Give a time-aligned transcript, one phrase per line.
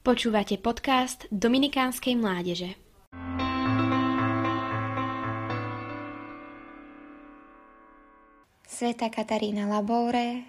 [0.00, 2.72] Počúvate podcast Dominikánskej mládeže.
[8.64, 10.48] Sveta Katarína Laboure,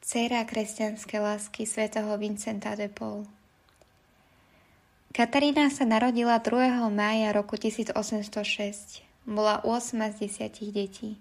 [0.00, 3.28] dcera kresťanskej lásky svätého Vincenta de Paul.
[5.12, 6.88] Katarína sa narodila 2.
[6.88, 8.32] mája roku 1806.
[9.28, 11.20] Bola 8 z 10 detí.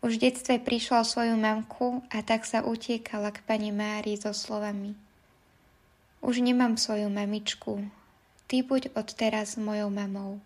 [0.00, 4.96] Už v detstve prišla svoju mamku a tak sa utiekala k pani Mári so slovami–
[6.26, 7.86] už nemám svoju mamičku,
[8.50, 10.42] ty buď odteraz mojou mamou.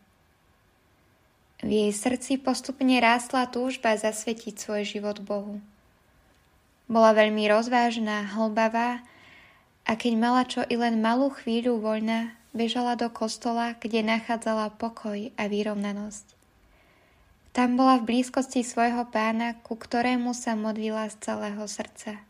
[1.64, 5.56] V jej srdci postupne rástla túžba zasvetiť svoj život Bohu.
[6.84, 9.00] Bola veľmi rozvážna, hlbavá
[9.88, 15.32] a keď mala čo i len malú chvíľu voľna, bežala do kostola, kde nachádzala pokoj
[15.32, 16.36] a vyrovnanosť.
[17.56, 22.29] Tam bola v blízkosti svojho pána, ku ktorému sa modlila z celého srdca.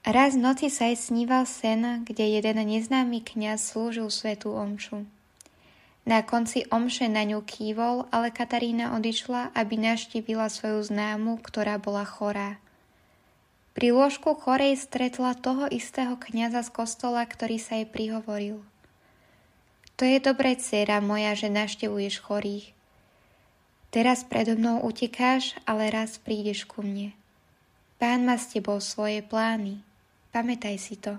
[0.00, 5.04] Raz v noci sa jej sníval sen, kde jeden neznámy kňaz slúžil svetú omšu.
[6.08, 12.08] Na konci omše na ňu kývol, ale Katarína odišla, aby naštívila svoju známu, ktorá bola
[12.08, 12.56] chorá.
[13.76, 18.64] Pri lôžku chorej stretla toho istého kňaza z kostola, ktorý sa jej prihovoril.
[20.00, 22.72] To je dobré, dcera moja, že naštevuješ chorých.
[23.92, 27.12] Teraz predo mnou utekáš, ale raz prídeš ku mne.
[28.00, 29.84] Pán má s tebou svoje plány.
[30.30, 31.18] Pamätaj si to.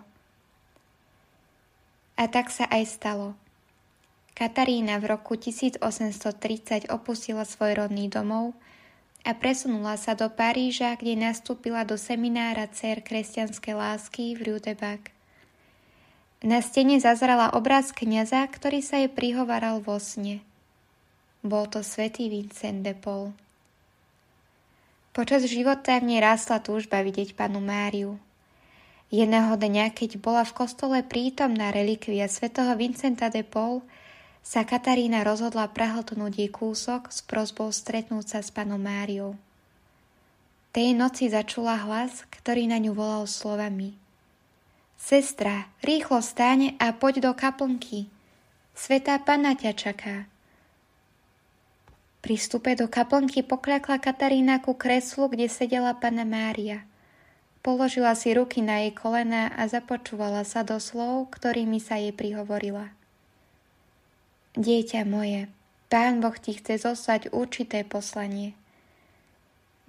[2.16, 3.36] A tak sa aj stalo.
[4.32, 8.56] Katarína v roku 1830 opustila svoj rodný domov
[9.28, 15.14] a presunula sa do Paríža, kde nastúpila do seminára Cer kresťanskej lásky v Rudebak.
[16.42, 20.42] Na stene zazrala obraz kniaza, ktorý sa jej prihovaral vo sne.
[21.46, 23.36] Bol to svätý Vincent de Paul.
[25.14, 28.18] Počas života v nej rástla túžba vidieť panu Máriu,
[29.12, 33.84] Jedného dňa, keď bola v kostole prítomná relikvia svätého Vincenta de Paul,
[34.40, 39.36] sa Katarína rozhodla prehltnúť jej kúsok s prozbou stretnúť sa s panom Máriou.
[40.72, 44.00] Tej noci začula hlas, ktorý na ňu volal slovami.
[44.96, 48.08] Sestra, rýchlo stáň a poď do kaplnky.
[48.72, 50.32] Svetá panna ťa čaká.
[52.24, 56.88] Pri vstupe do kaplnky pokľakla Katarína ku kreslu, kde sedela pana Mária–
[57.62, 62.90] Položila si ruky na jej kolena a započúvala sa do slov, ktorými sa jej prihovorila.
[64.58, 65.46] Dieťa moje,
[65.92, 68.58] Pán Boh ti chce zostať určité poslanie.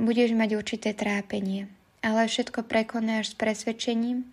[0.02, 1.70] Budeš mať určité trápenie,
[2.04, 4.28] ale všetko prekonáš s presvedčením,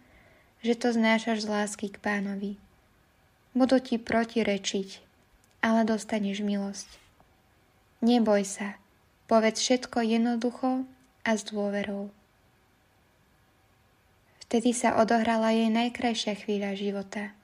[0.60, 2.60] že to znášaš z lásky k pánovi.
[3.56, 5.00] Budú ti protirečiť,
[5.64, 6.90] ale dostaneš milosť.
[8.04, 8.76] Neboj sa,
[9.32, 10.90] povedz všetko jednoducho
[11.24, 12.12] a s dôverou.
[14.50, 17.38] Vtedy sa odohrala jej najkrajšia chvíľa života.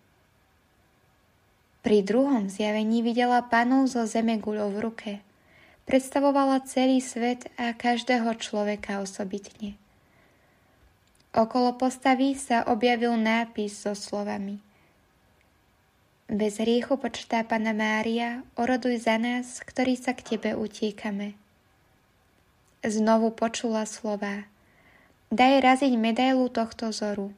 [1.86, 5.12] Pri druhom zjavení videla panov zeme guľou v ruke.
[5.86, 9.78] Predstavovala celý svet a každého človeka osobitne.
[11.30, 14.58] Okolo postavy sa objavil nápis so slovami
[16.26, 21.38] Bez hriechu počtá Pana Mária, oroduj za nás, ktorí sa k Tebe utiekame.
[22.82, 24.50] Znovu počula slova
[25.34, 27.34] Daj raziť medailu tohto zoru.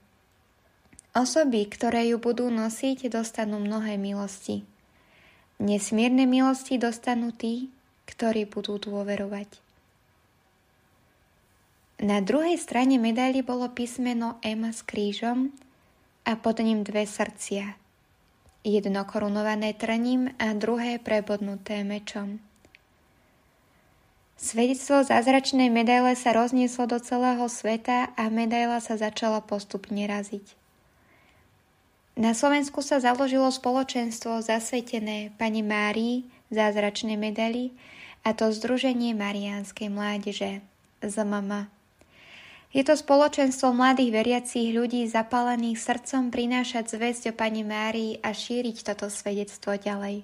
[1.16, 4.68] Osoby, ktoré ju budú nosiť, dostanú mnohé milosti.
[5.58, 7.74] Nesmierne milosti dostanú tí,
[8.06, 9.50] ktorí budú dôverovať.
[11.98, 15.50] Na druhej strane medaily bolo písmeno M s krížom
[16.30, 17.74] a pod ním dve srdcia.
[18.62, 22.38] Jedno korunované trním a druhé prebodnuté mečom.
[24.38, 30.54] Svedectvo zázračnej medaile sa roznieslo do celého sveta a medaila sa začala postupne raziť.
[32.22, 37.74] Na Slovensku sa založilo spoločenstvo zasvetené pani Márii zázračnej medaily
[38.22, 40.62] a to Združenie Mariánskej mládeže
[41.02, 41.70] ZMM.
[42.78, 48.86] Je to spoločenstvo mladých veriacich ľudí zapálených srdcom prinášať zväzť o pani Márii a šíriť
[48.86, 50.22] toto svedectvo ďalej.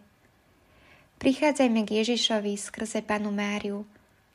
[1.17, 3.87] Prichádzajme k Ježišovi skrze panu Máriu,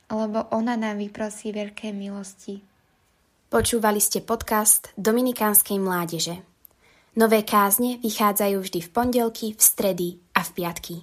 [0.09, 2.61] lebo ona nám vyprosí veľké milosti.
[3.49, 6.45] Počúvali ste podcast Dominikánskej mládeže.
[7.17, 10.07] Nové kázne vychádzajú vždy v pondelky, v stredy
[10.37, 10.95] a v piatky.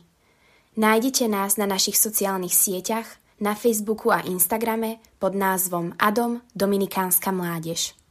[0.78, 8.05] Nájdete nás na našich sociálnych sieťach, na Facebooku a Instagrame pod názvom Adom Dominikánska mládež.